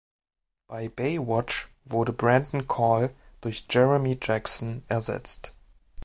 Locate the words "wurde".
1.85-2.11